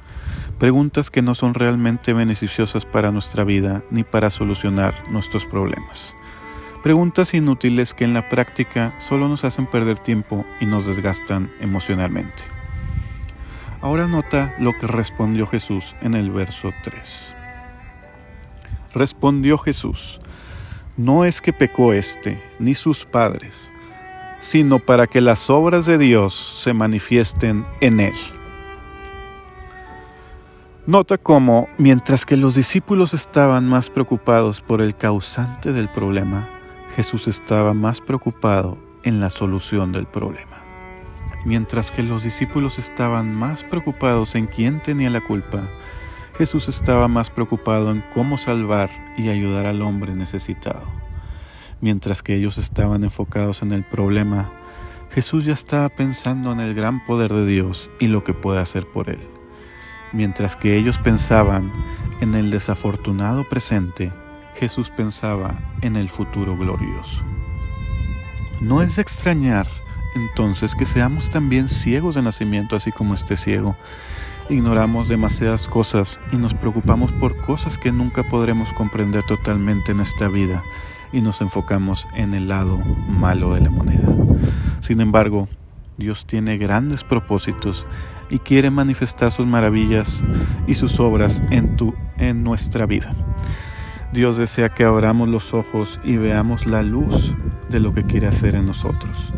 Preguntas 0.59 1.11
que 1.11 1.21
no 1.21 1.35
son 1.35 1.53
realmente 1.53 2.13
beneficiosas 2.13 2.83
para 2.83 3.11
nuestra 3.11 3.43
vida 3.43 3.83
ni 3.91 4.03
para 4.03 4.31
solucionar 4.31 4.95
nuestros 5.11 5.45
problemas. 5.45 6.15
Preguntas 6.81 7.35
inútiles 7.35 7.93
que 7.93 8.05
en 8.05 8.15
la 8.15 8.27
práctica 8.27 8.95
solo 8.97 9.27
nos 9.27 9.43
hacen 9.43 9.67
perder 9.67 9.99
tiempo 9.99 10.45
y 10.59 10.65
nos 10.65 10.87
desgastan 10.87 11.51
emocionalmente. 11.59 12.43
Ahora 13.81 14.07
nota 14.07 14.55
lo 14.59 14.73
que 14.73 14.87
respondió 14.87 15.45
Jesús 15.45 15.95
en 16.01 16.15
el 16.15 16.31
verso 16.31 16.71
3. 16.83 17.35
Respondió 18.95 19.59
Jesús, 19.59 20.19
no 20.95 21.23
es 21.23 21.39
que 21.39 21.53
pecó 21.53 21.93
éste 21.93 22.41
ni 22.57 22.73
sus 22.73 23.05
padres, 23.05 23.71
sino 24.39 24.79
para 24.79 25.05
que 25.05 25.21
las 25.21 25.51
obras 25.51 25.85
de 25.85 25.99
Dios 25.99 26.61
se 26.63 26.73
manifiesten 26.73 27.63
en 27.79 27.99
él. 27.99 28.15
Nota 30.87 31.17
cómo, 31.17 31.67
mientras 31.77 32.25
que 32.25 32.37
los 32.37 32.55
discípulos 32.55 33.13
estaban 33.13 33.67
más 33.67 33.89
preocupados 33.89 34.61
por 34.61 34.81
el 34.81 34.95
causante 34.95 35.73
del 35.73 35.89
problema, 35.89 36.47
Jesús 36.95 37.27
estaba 37.27 37.73
más 37.73 37.99
preocupado 37.99 38.77
en 39.03 39.19
la 39.19 39.29
solución 39.29 39.91
del 39.91 40.05
problema. 40.05 40.63
Mientras 41.43 41.91
que 41.91 42.03
los 42.03 42.23
discípulos 42.23 42.79
estaban 42.79 43.35
más 43.35 43.65
preocupados 43.65 44.33
en 44.35 44.45
quién 44.45 44.81
tenía 44.81 45.09
la 45.09 45.19
culpa, 45.19 45.61
Jesús 46.37 46.69
estaba 46.69 47.09
más 47.09 47.31
preocupado 47.31 47.91
en 47.91 48.01
cómo 48.13 48.37
salvar 48.37 48.89
y 49.17 49.27
ayudar 49.27 49.65
al 49.65 49.81
hombre 49.81 50.15
necesitado. 50.15 50.87
Mientras 51.81 52.23
que 52.23 52.33
ellos 52.33 52.57
estaban 52.57 53.03
enfocados 53.03 53.61
en 53.61 53.73
el 53.73 53.83
problema, 53.83 54.49
Jesús 55.11 55.43
ya 55.43 55.53
estaba 55.53 55.89
pensando 55.89 56.53
en 56.53 56.61
el 56.61 56.73
gran 56.73 57.05
poder 57.05 57.33
de 57.33 57.45
Dios 57.45 57.89
y 57.99 58.07
lo 58.07 58.23
que 58.23 58.33
puede 58.33 58.61
hacer 58.61 58.87
por 58.87 59.09
él. 59.09 59.36
Mientras 60.13 60.55
que 60.55 60.77
ellos 60.77 60.97
pensaban 60.97 61.71
en 62.21 62.33
el 62.33 62.51
desafortunado 62.51 63.47
presente, 63.47 64.11
Jesús 64.55 64.89
pensaba 64.89 65.55
en 65.81 65.95
el 65.95 66.09
futuro 66.09 66.57
glorioso. 66.57 67.23
No 68.61 68.81
es 68.81 68.95
de 68.95 69.03
extrañar 69.03 69.67
entonces 70.15 70.75
que 70.75 70.85
seamos 70.85 71.29
también 71.29 71.69
ciegos 71.69 72.15
de 72.15 72.21
nacimiento, 72.21 72.75
así 72.75 72.91
como 72.91 73.13
este 73.13 73.37
ciego. 73.37 73.75
Ignoramos 74.49 75.09
demasiadas 75.09 75.67
cosas 75.67 76.19
y 76.31 76.37
nos 76.37 76.53
preocupamos 76.53 77.11
por 77.11 77.37
cosas 77.37 77.77
que 77.77 77.91
nunca 77.91 78.23
podremos 78.23 78.73
comprender 78.73 79.23
totalmente 79.25 79.91
en 79.91 79.99
esta 79.99 80.27
vida 80.27 80.63
y 81.11 81.21
nos 81.21 81.41
enfocamos 81.41 82.07
en 82.15 82.33
el 82.33 82.47
lado 82.47 82.77
malo 82.77 83.53
de 83.53 83.61
la 83.61 83.69
moneda. 83.69 84.07
Sin 84.79 85.01
embargo, 85.01 85.47
Dios 85.97 86.25
tiene 86.25 86.57
grandes 86.57 87.03
propósitos 87.03 87.85
y 88.29 88.39
quiere 88.39 88.69
manifestar 88.69 89.31
sus 89.31 89.45
maravillas 89.45 90.23
y 90.67 90.75
sus 90.75 90.99
obras 90.99 91.41
en, 91.49 91.75
tu, 91.75 91.93
en 92.17 92.43
nuestra 92.43 92.85
vida. 92.85 93.13
Dios 94.11 94.37
desea 94.37 94.69
que 94.69 94.83
abramos 94.83 95.27
los 95.27 95.53
ojos 95.53 95.99
y 96.03 96.17
veamos 96.17 96.65
la 96.65 96.81
luz 96.81 97.35
de 97.69 97.79
lo 97.79 97.93
que 97.93 98.03
quiere 98.03 98.27
hacer 98.27 98.55
en 98.55 98.65
nosotros. 98.65 99.33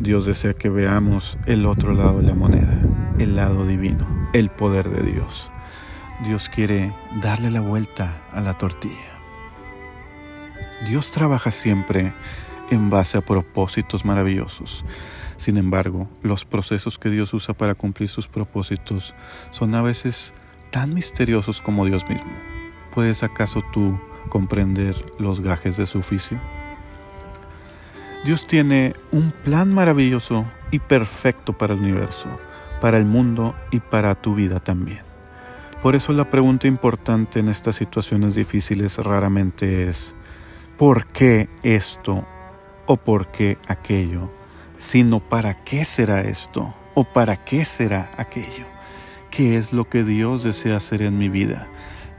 Dios 0.00 0.26
desea 0.26 0.54
que 0.54 0.68
veamos 0.68 1.36
el 1.46 1.66
otro 1.66 1.92
lado 1.92 2.18
de 2.18 2.28
la 2.28 2.34
moneda, 2.34 2.78
el 3.18 3.34
lado 3.34 3.66
divino, 3.66 4.06
el 4.32 4.50
poder 4.50 4.88
de 4.88 5.10
Dios. 5.10 5.50
Dios 6.24 6.48
quiere 6.48 6.94
darle 7.20 7.50
la 7.50 7.60
vuelta 7.60 8.22
a 8.32 8.40
la 8.40 8.54
tortilla. 8.54 9.18
Dios 10.86 11.10
trabaja 11.10 11.50
siempre 11.50 12.12
en 12.70 12.90
base 12.90 13.18
a 13.18 13.20
propósitos 13.20 14.04
maravillosos. 14.04 14.84
Sin 15.38 15.56
embargo, 15.56 16.08
los 16.22 16.44
procesos 16.44 16.98
que 16.98 17.10
Dios 17.10 17.32
usa 17.32 17.54
para 17.54 17.74
cumplir 17.74 18.08
sus 18.08 18.26
propósitos 18.26 19.14
son 19.52 19.74
a 19.76 19.82
veces 19.82 20.34
tan 20.70 20.92
misteriosos 20.92 21.60
como 21.60 21.86
Dios 21.86 22.06
mismo. 22.08 22.30
¿Puedes 22.92 23.22
acaso 23.22 23.62
tú 23.72 23.98
comprender 24.28 24.96
los 25.18 25.40
gajes 25.40 25.76
de 25.76 25.86
su 25.86 26.00
oficio? 26.00 26.38
Dios 28.24 28.48
tiene 28.48 28.94
un 29.12 29.30
plan 29.30 29.72
maravilloso 29.72 30.44
y 30.72 30.80
perfecto 30.80 31.56
para 31.56 31.74
el 31.74 31.80
universo, 31.80 32.28
para 32.80 32.98
el 32.98 33.04
mundo 33.04 33.54
y 33.70 33.78
para 33.78 34.16
tu 34.16 34.34
vida 34.34 34.58
también. 34.58 35.02
Por 35.82 35.94
eso 35.94 36.12
la 36.12 36.28
pregunta 36.28 36.66
importante 36.66 37.38
en 37.38 37.48
estas 37.48 37.76
situaciones 37.76 38.34
difíciles 38.34 38.98
raramente 38.98 39.88
es 39.88 40.16
¿por 40.76 41.06
qué 41.06 41.48
esto 41.62 42.26
o 42.86 42.96
por 42.96 43.28
qué 43.28 43.56
aquello? 43.68 44.37
Sino 44.78 45.20
¿para 45.20 45.54
qué 45.54 45.84
será 45.84 46.22
esto 46.22 46.74
o 46.94 47.04
para 47.04 47.36
qué 47.36 47.64
será 47.64 48.10
aquello? 48.16 48.66
¿Qué 49.30 49.56
es 49.56 49.72
lo 49.72 49.88
que 49.88 50.04
Dios 50.04 50.44
desea 50.44 50.76
hacer 50.76 51.02
en 51.02 51.18
mi 51.18 51.28
vida? 51.28 51.68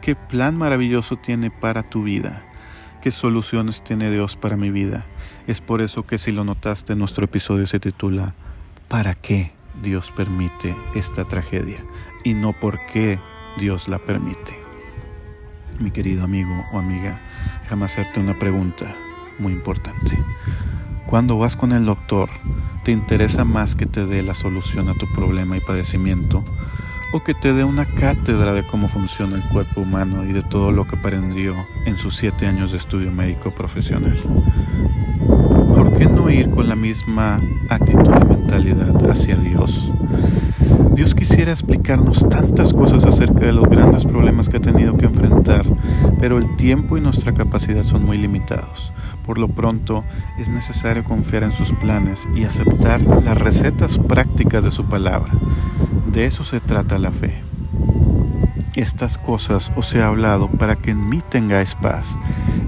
¿Qué 0.01 0.15
plan 0.15 0.57
maravilloso 0.57 1.17
tiene 1.17 1.49
para 1.51 1.83
tu 1.83 2.03
vida? 2.03 2.43
qué 3.01 3.11
soluciones 3.11 3.81
tiene 3.81 4.11
Dios 4.11 4.35
para 4.35 4.57
mi 4.57 4.71
vida. 4.71 5.05
Es 5.47 5.61
por 5.61 5.81
eso 5.81 6.05
que 6.05 6.17
si 6.17 6.31
lo 6.31 6.43
notaste, 6.43 6.95
nuestro 6.95 7.25
episodio 7.25 7.65
se 7.67 7.79
titula 7.79 8.33
¿Para 8.87 9.15
qué 9.15 9.51
Dios 9.81 10.11
permite 10.11 10.75
esta 10.95 11.25
tragedia? 11.25 11.83
Y 12.23 12.33
no 12.33 12.53
por 12.53 12.85
qué 12.87 13.19
Dios 13.57 13.87
la 13.87 13.99
permite. 13.99 14.57
Mi 15.79 15.91
querido 15.91 16.23
amigo 16.23 16.65
o 16.73 16.79
amiga, 16.79 17.21
déjame 17.63 17.85
hacerte 17.85 18.19
una 18.19 18.37
pregunta 18.37 18.93
muy 19.37 19.53
importante. 19.53 20.17
Cuando 21.09 21.39
vas 21.39 21.55
con 21.55 21.71
el 21.71 21.85
doctor, 21.85 22.29
¿te 22.83 22.91
interesa 22.91 23.43
más 23.43 23.75
que 23.75 23.87
te 23.87 24.05
dé 24.05 24.21
la 24.21 24.35
solución 24.35 24.89
a 24.89 24.93
tu 24.93 25.11
problema 25.11 25.57
y 25.57 25.59
padecimiento? 25.59 26.43
¿O 27.13 27.23
que 27.23 27.33
te 27.33 27.51
dé 27.51 27.63
una 27.63 27.85
cátedra 27.85 28.53
de 28.53 28.63
cómo 28.67 28.87
funciona 28.87 29.37
el 29.37 29.43
cuerpo 29.49 29.81
humano 29.81 30.23
y 30.23 30.33
de 30.33 30.43
todo 30.43 30.71
lo 30.71 30.85
que 30.85 30.97
aprendió 30.97 31.65
en 31.87 31.97
sus 31.97 32.15
siete 32.15 32.45
años 32.45 32.71
de 32.71 32.77
estudio 32.77 33.11
médico 33.11 33.49
profesional? 33.49 34.21
¿Por 35.73 35.97
qué 35.97 36.05
no 36.05 36.29
ir 36.29 36.51
con 36.51 36.69
la 36.69 36.75
misma 36.75 37.41
actitud 37.69 38.13
y 38.21 38.25
mentalidad 38.25 39.09
hacia 39.09 39.35
Dios? 39.35 39.91
Dios 40.99 41.15
quisiera 41.15 41.53
explicarnos 41.53 42.27
tantas 42.27 42.73
cosas 42.73 43.05
acerca 43.05 43.45
de 43.45 43.53
los 43.53 43.69
grandes 43.69 44.03
problemas 44.03 44.49
que 44.49 44.57
ha 44.57 44.59
tenido 44.59 44.97
que 44.97 45.05
enfrentar, 45.05 45.65
pero 46.19 46.37
el 46.37 46.57
tiempo 46.57 46.97
y 46.97 47.01
nuestra 47.01 47.33
capacidad 47.33 47.83
son 47.83 48.05
muy 48.05 48.17
limitados. 48.17 48.91
Por 49.25 49.37
lo 49.37 49.47
pronto, 49.47 50.03
es 50.37 50.49
necesario 50.49 51.05
confiar 51.05 51.43
en 51.43 51.53
sus 51.53 51.71
planes 51.71 52.27
y 52.35 52.43
aceptar 52.43 52.99
las 52.99 53.37
recetas 53.37 53.97
prácticas 53.97 54.61
de 54.61 54.71
su 54.71 54.87
palabra. 54.87 55.31
De 56.11 56.25
eso 56.25 56.43
se 56.43 56.59
trata 56.59 56.99
la 56.99 57.13
fe. 57.13 57.33
Estas 58.75 59.17
cosas 59.17 59.71
os 59.77 59.95
he 59.95 60.03
hablado 60.03 60.49
para 60.49 60.75
que 60.75 60.91
en 60.91 61.07
mí 61.07 61.21
tengáis 61.29 61.75
paz. 61.75 62.17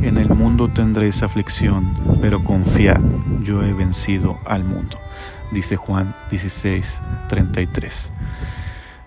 En 0.01 0.17
el 0.17 0.29
mundo 0.29 0.69
tendréis 0.69 1.21
aflicción, 1.21 1.97
pero 2.21 2.41
confiad, 2.45 3.01
yo 3.41 3.61
he 3.61 3.73
vencido 3.73 4.37
al 4.45 4.63
mundo 4.63 5.01
dice 5.51 5.75
Juan 5.75 6.15
16, 6.29 7.01
33. 7.29 8.11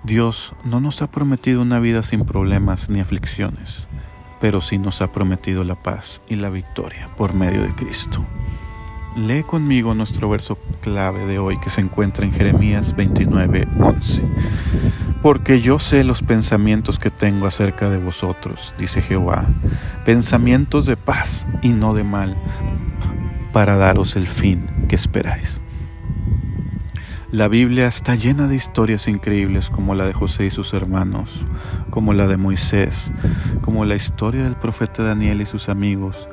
Dios 0.03 0.55
no 0.65 0.81
nos 0.81 1.01
ha 1.01 1.11
prometido 1.11 1.63
una 1.63 1.79
vida 1.79 2.03
sin 2.03 2.25
problemas 2.25 2.91
ni 2.91 3.01
aflicciones, 3.01 3.89
pero 4.41 4.61
sí 4.61 4.79
nos 4.79 5.01
ha 5.01 5.11
prometido 5.13 5.65
la 5.65 5.77
paz 5.77 6.21
y 6.29 6.37
la 6.37 6.51
victoria 6.51 7.09
por 7.17 7.33
medio 7.33 7.63
de 7.63 7.75
Cristo. 7.75 8.25
Lee 9.17 9.45
conmigo 9.45 9.95
nuestro 9.95 10.29
verso 10.29 10.59
clave 10.81 11.25
de 11.25 11.39
hoy 11.39 11.59
que 11.61 11.71
se 11.71 11.81
encuentra 11.81 12.27
en 12.27 12.33
Jeremías 12.33 12.97
29, 12.97 13.69
11. 13.81 14.23
Porque 15.23 15.61
yo 15.61 15.79
sé 15.79 16.05
los 16.05 16.21
pensamientos 16.21 16.99
que 16.99 17.11
tengo 17.11 17.47
acerca 17.47 17.89
de 17.89 17.97
vosotros, 17.97 18.75
dice 18.77 19.01
Jehová, 19.01 19.47
pensamientos 20.05 20.85
de 20.85 20.97
paz 20.97 21.47
y 21.63 21.69
no 21.69 21.95
de 21.95 22.05
mal, 22.05 22.37
para 23.53 23.77
daros 23.77 24.17
el 24.17 24.27
fin 24.27 24.67
que 24.89 24.97
esperáis. 24.97 25.61
La 27.35 27.49
Biblia 27.49 27.89
está 27.89 28.15
llena 28.15 28.47
de 28.47 28.55
historias 28.55 29.09
increíbles 29.09 29.69
como 29.69 29.97
la 29.97 30.05
de 30.05 30.13
José 30.13 30.47
y 30.47 30.51
sus 30.53 30.73
hermanos, 30.73 31.45
como 31.91 32.13
la 32.13 32.29
de 32.29 32.37
Moisés, 32.37 33.11
como 33.61 33.85
la 33.85 33.97
historia 33.97 34.45
del 34.45 34.55
profeta 34.55 35.03
Daniel 35.03 35.41
y 35.41 35.47
sus 35.47 35.69
amigos, 35.69 36.29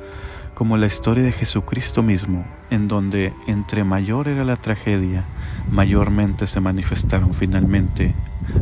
como 0.54 0.76
la 0.76 0.86
historia 0.86 1.24
de 1.24 1.32
Jesucristo 1.32 2.04
mismo, 2.04 2.46
en 2.70 2.86
donde 2.86 3.34
entre 3.48 3.82
mayor 3.82 4.28
era 4.28 4.44
la 4.44 4.54
tragedia, 4.54 5.24
mayormente 5.72 6.46
se 6.46 6.60
manifestaron 6.60 7.34
finalmente 7.34 8.14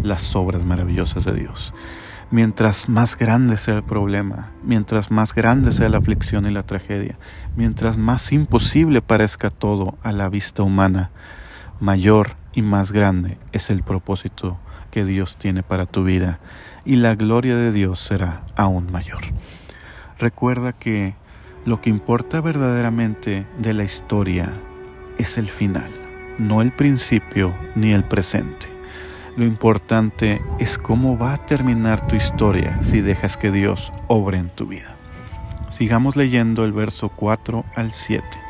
las 0.03 0.35
obras 0.35 0.65
maravillosas 0.65 1.27
de 1.27 1.35
Dios. 1.35 1.75
Mientras 2.31 2.89
más 2.89 3.19
grande 3.19 3.59
sea 3.59 3.77
el 3.77 3.83
problema, 3.83 4.53
mientras 4.65 5.11
más 5.11 5.35
grande 5.35 5.73
sea 5.73 5.91
la 5.91 5.99
aflicción 5.99 6.47
y 6.47 6.51
la 6.51 6.63
tragedia, 6.63 7.19
mientras 7.55 7.99
más 7.99 8.33
imposible 8.33 9.03
parezca 9.03 9.51
todo 9.51 9.99
a 10.03 10.13
la 10.13 10.31
vista 10.31 10.63
humana, 10.63 11.11
mayor 11.81 12.40
y 12.53 12.63
más 12.63 12.93
grande 12.93 13.39
es 13.53 13.71
el 13.71 13.83
propósito 13.83 14.59
que 14.91 15.05
Dios 15.05 15.37
tiene 15.37 15.63
para 15.63 15.87
tu 15.87 16.05
vida 16.05 16.41
y 16.85 16.97
la 16.97 17.15
gloria 17.15 17.57
de 17.57 17.73
Dios 17.73 18.01
será 18.01 18.43
aún 18.57 18.91
mayor. 18.91 19.23
Recuerda 20.19 20.73
que 20.73 21.15
lo 21.65 21.81
que 21.81 21.91
importa 21.91 22.41
verdaderamente 22.41 23.47
de 23.59 23.75
la 23.75 23.85
historia 23.85 24.53
es 25.19 25.39
el 25.39 25.49
final, 25.49 25.91
no 26.39 26.63
el 26.63 26.73
principio 26.73 27.55
ni 27.75 27.93
el 27.93 28.05
presente. 28.05 28.67
Lo 29.37 29.45
importante 29.45 30.43
es 30.59 30.77
cómo 30.77 31.17
va 31.17 31.35
a 31.35 31.47
terminar 31.47 32.07
tu 32.07 32.17
historia 32.17 32.79
si 32.83 33.01
dejas 33.01 33.37
que 33.37 33.53
Dios 33.53 33.93
obre 34.09 34.39
en 34.39 34.51
tu 34.51 34.67
vida. 34.67 34.97
Sigamos 35.69 36.17
leyendo 36.17 36.65
el 36.65 36.73
verso 36.73 37.11
4 37.11 37.65
al 37.77 37.93
7 37.93 38.50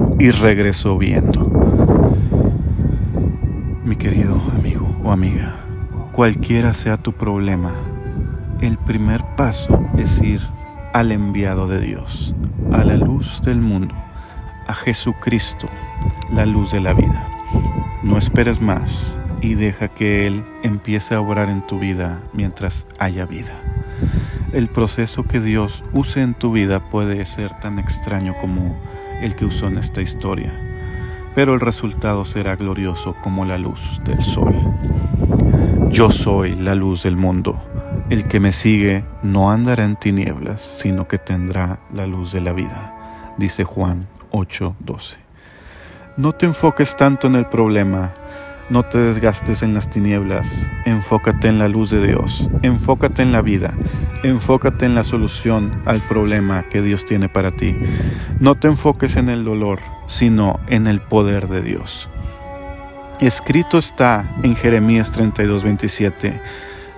y 0.21 0.29
regresó 0.29 0.99
viendo. 0.99 1.49
Mi 3.83 3.95
querido 3.95 4.39
amigo 4.53 4.95
o 5.03 5.11
amiga, 5.11 5.55
cualquiera 6.11 6.73
sea 6.73 6.97
tu 6.97 7.11
problema, 7.11 7.71
el 8.61 8.77
primer 8.77 9.23
paso 9.35 9.83
es 9.97 10.21
ir 10.21 10.39
al 10.93 11.11
enviado 11.11 11.65
de 11.65 11.79
Dios, 11.81 12.35
a 12.71 12.83
la 12.83 12.97
luz 12.97 13.41
del 13.41 13.61
mundo, 13.61 13.95
a 14.67 14.75
Jesucristo, 14.75 15.67
la 16.31 16.45
luz 16.45 16.71
de 16.71 16.81
la 16.81 16.93
vida. 16.93 17.27
No 18.03 18.19
esperes 18.19 18.61
más 18.61 19.19
y 19.41 19.55
deja 19.55 19.87
que 19.87 20.27
Él 20.27 20.43
empiece 20.61 21.15
a 21.15 21.21
obrar 21.21 21.49
en 21.49 21.65
tu 21.65 21.79
vida 21.79 22.21
mientras 22.31 22.85
haya 22.99 23.25
vida. 23.25 23.59
El 24.53 24.67
proceso 24.69 25.23
que 25.23 25.39
Dios 25.39 25.83
use 25.93 26.21
en 26.21 26.35
tu 26.35 26.51
vida 26.51 26.91
puede 26.91 27.25
ser 27.25 27.59
tan 27.59 27.79
extraño 27.79 28.35
como 28.39 28.77
el 29.21 29.35
que 29.35 29.45
usó 29.45 29.67
en 29.67 29.77
esta 29.77 30.01
historia, 30.01 30.51
pero 31.35 31.53
el 31.53 31.59
resultado 31.59 32.25
será 32.25 32.55
glorioso 32.55 33.15
como 33.23 33.45
la 33.45 33.57
luz 33.57 34.01
del 34.03 34.21
sol. 34.21 34.53
Yo 35.89 36.09
soy 36.09 36.55
la 36.55 36.75
luz 36.75 37.03
del 37.03 37.17
mundo. 37.17 37.61
El 38.09 38.25
que 38.25 38.39
me 38.39 38.51
sigue 38.51 39.05
no 39.23 39.51
andará 39.51 39.83
en 39.83 39.95
tinieblas, 39.95 40.61
sino 40.61 41.07
que 41.07 41.17
tendrá 41.17 41.79
la 41.93 42.07
luz 42.07 42.31
de 42.31 42.41
la 42.41 42.51
vida, 42.51 43.33
dice 43.37 43.63
Juan 43.63 44.07
8:12. 44.31 45.17
No 46.17 46.33
te 46.33 46.45
enfoques 46.45 46.95
tanto 46.95 47.27
en 47.27 47.35
el 47.35 47.45
problema, 47.45 48.13
no 48.71 48.83
te 48.83 48.99
desgastes 48.99 49.63
en 49.63 49.73
las 49.73 49.89
tinieblas, 49.89 50.65
enfócate 50.85 51.49
en 51.49 51.59
la 51.59 51.67
luz 51.67 51.89
de 51.89 52.07
Dios, 52.07 52.49
enfócate 52.61 53.21
en 53.21 53.33
la 53.33 53.41
vida, 53.41 53.73
enfócate 54.23 54.85
en 54.85 54.95
la 54.95 55.03
solución 55.03 55.81
al 55.83 55.99
problema 55.99 56.63
que 56.69 56.81
Dios 56.81 57.05
tiene 57.05 57.27
para 57.27 57.51
ti. 57.51 57.75
No 58.39 58.55
te 58.55 58.69
enfoques 58.69 59.17
en 59.17 59.27
el 59.27 59.43
dolor, 59.43 59.79
sino 60.07 60.57
en 60.67 60.87
el 60.87 61.01
poder 61.01 61.49
de 61.49 61.61
Dios. 61.61 62.09
Escrito 63.19 63.77
está 63.77 64.33
en 64.41 64.55
Jeremías 64.55 65.11
32:27, 65.11 66.41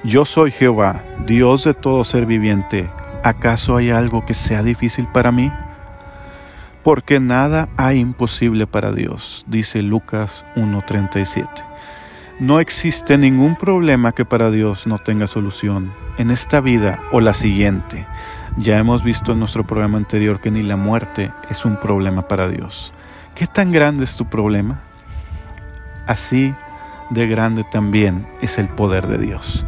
Yo 0.04 0.26
soy 0.26 0.52
Jehová, 0.52 1.04
Dios 1.26 1.64
de 1.64 1.74
todo 1.74 2.04
ser 2.04 2.28
viviente. 2.28 2.88
¿Acaso 3.24 3.78
hay 3.78 3.90
algo 3.90 4.28
que 4.28 4.36
sea 4.36 4.62
difícil 4.62 5.08
para 5.12 5.32
mí? 5.32 5.52
Porque 6.84 7.20
nada 7.20 7.70
hay 7.78 8.00
imposible 8.00 8.68
para 8.68 8.92
Dios, 8.92 9.46
dice 9.48 9.82
Lucas 9.82 10.46
1.37. 10.56 11.48
No 12.40 12.60
existe 12.60 13.18
ningún 13.18 13.56
problema 13.56 14.12
que 14.12 14.26
para 14.26 14.52
Dios 14.52 14.86
no 14.86 14.98
tenga 14.98 15.28
solución, 15.28 15.94
en 16.18 16.30
esta 16.30 16.62
vida 16.62 17.00
o 17.12 17.22
la 17.22 17.34
siguiente. 17.34 18.06
Ya 18.58 18.78
hemos 18.78 19.04
visto 19.04 19.32
en 19.32 19.40
nuestro 19.40 19.66
programa 19.66 19.98
anterior 19.98 20.42
que 20.42 20.52
ni 20.52 20.62
la 20.62 20.76
muerte 20.76 21.30
es 21.50 21.64
un 21.64 21.80
problema 21.80 22.28
para 22.28 22.50
Dios. 22.50 22.92
¿Qué 23.34 23.48
tan 23.48 23.72
grande 23.72 24.04
es 24.04 24.16
tu 24.16 24.26
problema? 24.26 24.82
Así 26.06 26.54
de 27.10 27.28
grande 27.28 27.64
también 27.72 28.28
es 28.42 28.58
el 28.58 28.68
poder 28.68 29.08
de 29.08 29.18
Dios. 29.18 29.66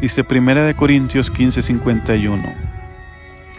Dice 0.00 0.24
1 0.28 0.76
Corintios 0.76 1.32
15:51. 1.32 2.54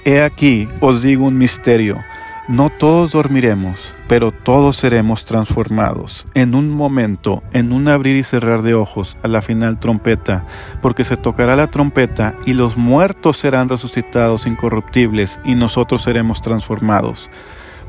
He 0.05 0.21
aquí, 0.21 0.67
os 0.81 1.01
digo 1.01 1.25
un 1.25 1.37
misterio 1.37 2.03
No 2.49 2.69
todos 2.69 3.11
dormiremos, 3.11 3.93
pero 4.09 4.33
todos 4.33 4.75
seremos 4.75 5.23
transformados 5.23 6.25
en 6.33 6.55
un 6.55 6.69
momento, 6.69 7.41
en 7.53 7.71
un 7.71 7.87
abrir 7.87 8.17
y 8.17 8.23
cerrar 8.23 8.63
de 8.63 8.73
ojos, 8.73 9.17
a 9.23 9.29
la 9.29 9.41
final 9.41 9.79
trompeta, 9.79 10.45
porque 10.81 11.05
se 11.05 11.15
tocará 11.15 11.55
la 11.55 11.71
trompeta 11.71 12.35
y 12.45 12.51
los 12.51 12.75
muertos 12.75 13.37
serán 13.37 13.69
resucitados 13.69 14.45
incorruptibles 14.45 15.39
y 15.45 15.55
nosotros 15.55 16.01
seremos 16.01 16.41
transformados 16.41 17.29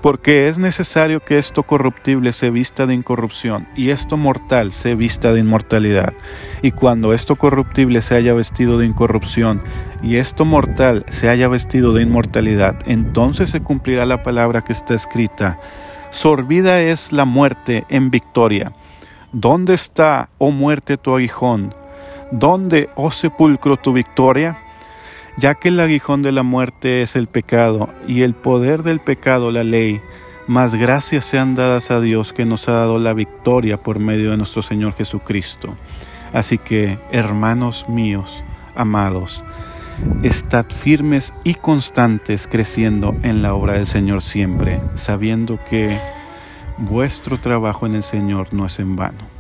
porque 0.05 0.49
es 0.49 0.59
necesario 0.59 1.25
que 1.25 1.39
esto 1.39 1.63
corruptible 1.63 2.35
se 2.35 2.51
vista 2.51 2.87
de 2.87 2.93
incorrupción 2.93 3.67
y 3.75 3.89
esto 3.89 4.19
mortal 4.19 4.71
se 4.71 4.95
vista 4.95 5.33
de 5.33 5.41
inmortalidad. 5.41 6.13
Y 6.61 6.73
cuando 6.73 7.15
esto 7.15 7.37
corruptible 7.37 8.03
se 8.03 8.15
haya 8.15 8.35
vestido 8.35 8.77
de 8.77 8.85
incorrupción 8.85 9.63
y 10.03 10.17
esto 10.17 10.45
mortal 10.45 11.07
se 11.09 11.31
haya 11.31 11.49
vestido 11.49 11.95
de 11.95 12.03
inmortalidad, 12.03 12.77
entonces 12.85 13.49
se 13.49 13.63
cumplirá 13.63 14.05
la 14.05 14.23
palabra 14.23 14.61
que 14.61 14.75
está 14.75 14.93
escrita. 14.93 15.59
Sorbida 16.11 16.83
es 16.83 17.11
la 17.11 17.25
muerte 17.25 17.87
en 17.89 18.11
victoria. 18.11 18.75
¿Dónde 19.33 19.73
está, 19.73 20.29
oh 20.37 20.51
muerte, 20.51 20.99
tu 20.99 21.15
aguijón? 21.15 21.75
¿Dónde, 22.31 22.91
oh 22.95 23.11
sepulcro, 23.11 23.79
tu 23.79 23.95
victoria? 23.95 24.64
Ya 25.37 25.55
que 25.55 25.69
el 25.69 25.81
aguijón 25.81 26.23
de 26.23 26.33
la 26.33 26.43
muerte 26.43 27.03
es 27.03 27.17
el 27.17 27.27
pecado 27.27 27.93
y 28.07 28.23
el 28.23 28.35
poder 28.35 28.83
del 28.83 29.01
pecado 29.01 29.51
la 29.51 29.65
ley, 29.65 30.01
más 30.47 30.75
gracias 30.75 31.25
sean 31.25 31.55
dadas 31.55 31.91
a 31.91 32.01
Dios 32.01 32.33
que 32.33 32.45
nos 32.45 32.69
ha 32.69 32.73
dado 32.73 32.99
la 32.99 33.15
victoria 33.15 33.83
por 33.83 33.99
medio 33.99 34.31
de 34.31 34.37
nuestro 34.37 34.63
Señor 34.63 34.95
Jesucristo. 34.95 35.75
Así 36.33 36.59
que, 36.59 36.99
hermanos 37.11 37.87
míos, 37.89 38.45
amados, 38.75 39.45
estad 40.23 40.67
firmes 40.67 41.33
y 41.45 41.55
constantes 41.55 42.47
creciendo 42.47 43.17
en 43.23 43.43
la 43.43 43.55
obra 43.55 43.75
del 43.75 43.87
Señor 43.87 44.23
siempre, 44.23 44.81
sabiendo 44.97 45.59
que 45.69 45.99
vuestro 46.79 47.39
trabajo 47.39 47.87
en 47.87 47.95
el 47.95 48.03
Señor 48.03 48.49
no 48.53 48.67
es 48.67 48.79
en 48.79 48.97
vano. 48.97 49.34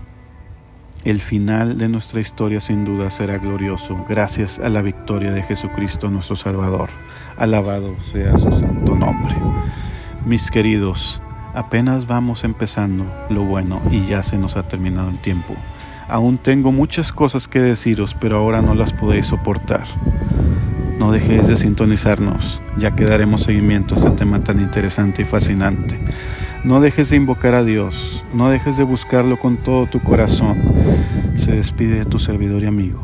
El 1.04 1.20
final 1.20 1.76
de 1.76 1.90
nuestra 1.90 2.20
historia 2.20 2.60
sin 2.60 2.86
duda 2.86 3.10
será 3.10 3.36
glorioso 3.36 4.06
gracias 4.08 4.58
a 4.58 4.70
la 4.70 4.80
victoria 4.80 5.32
de 5.32 5.42
Jesucristo 5.42 6.08
nuestro 6.08 6.34
Salvador. 6.34 6.88
Alabado 7.36 8.00
sea 8.00 8.38
su 8.38 8.50
santo 8.50 8.94
nombre. 8.94 9.34
Mis 10.24 10.50
queridos, 10.50 11.20
apenas 11.52 12.06
vamos 12.06 12.42
empezando 12.42 13.04
lo 13.28 13.44
bueno 13.44 13.82
y 13.90 14.06
ya 14.06 14.22
se 14.22 14.38
nos 14.38 14.56
ha 14.56 14.66
terminado 14.66 15.10
el 15.10 15.18
tiempo. 15.18 15.54
Aún 16.08 16.38
tengo 16.38 16.72
muchas 16.72 17.12
cosas 17.12 17.48
que 17.48 17.60
deciros, 17.60 18.16
pero 18.18 18.38
ahora 18.38 18.62
no 18.62 18.74
las 18.74 18.94
podéis 18.94 19.26
soportar. 19.26 19.84
No 20.98 21.12
dejéis 21.12 21.48
de 21.48 21.56
sintonizarnos, 21.56 22.62
ya 22.78 22.96
que 22.96 23.04
daremos 23.04 23.42
seguimiento 23.42 23.94
a 23.94 23.98
este 23.98 24.10
tema 24.12 24.40
tan 24.40 24.58
interesante 24.58 25.20
y 25.20 25.26
fascinante. 25.26 25.98
No 26.64 26.80
dejes 26.80 27.10
de 27.10 27.16
invocar 27.16 27.54
a 27.54 27.62
Dios, 27.62 28.23
no 28.34 28.50
dejes 28.50 28.76
de 28.76 28.82
buscarlo 28.82 29.38
con 29.38 29.56
todo 29.56 29.86
tu 29.86 30.00
corazón. 30.00 30.60
Se 31.36 31.52
despide 31.52 32.00
de 32.00 32.04
tu 32.04 32.18
servidor 32.18 32.62
y 32.62 32.66
amigo. 32.66 33.00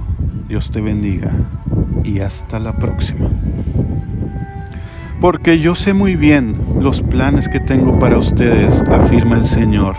Dios 0.49 0.71
te 0.71 0.81
bendiga 0.81 1.31
y 2.03 2.21
hasta 2.21 2.59
la 2.59 2.73
próxima. 2.73 3.31
Porque 5.21 5.61
yo 5.61 5.75
sé 5.75 5.93
muy 5.93 6.17
bien 6.17 6.57
los 6.81 7.03
planes 7.03 7.49
que 7.49 7.61
tengo 7.61 7.99
para 7.99 8.19
ustedes, 8.19 8.83
afirma 8.89 9.37
el 9.37 9.45
Señor, 9.45 9.97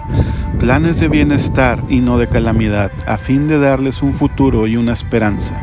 planes 0.59 0.99
de 0.99 1.07
bienestar 1.07 1.83
y 1.89 2.01
no 2.01 2.17
de 2.17 2.27
calamidad, 2.27 2.91
a 3.05 3.17
fin 3.17 3.47
de 3.47 3.59
darles 3.59 4.01
un 4.01 4.13
futuro 4.13 4.65
y 4.65 4.77
una 4.77 4.93
esperanza. 4.93 5.53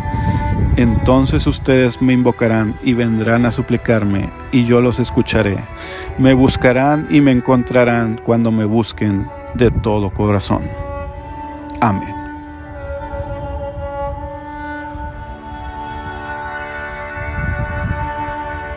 Entonces 0.76 1.46
ustedes 1.48 2.00
me 2.00 2.12
invocarán 2.12 2.76
y 2.84 2.92
vendrán 2.92 3.46
a 3.46 3.50
suplicarme, 3.50 4.30
y 4.52 4.64
yo 4.64 4.80
los 4.80 5.00
escucharé. 5.00 5.56
Me 6.18 6.34
buscarán 6.34 7.08
y 7.10 7.20
me 7.20 7.32
encontrarán 7.32 8.20
cuando 8.24 8.52
me 8.52 8.64
busquen 8.64 9.26
de 9.54 9.70
todo 9.70 10.10
corazón. 10.10 10.62
Amén. 11.80 12.17